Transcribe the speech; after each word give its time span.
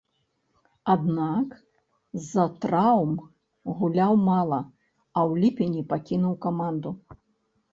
Аднак, 0.93 1.47
з-за 2.21 2.45
траўм 2.65 3.13
гуляў 3.83 4.13
мала, 4.31 4.59
а 5.17 5.25
ў 5.29 5.31
ліпені 5.45 5.81
пакінуў 5.93 6.33
каманду. 6.49 6.89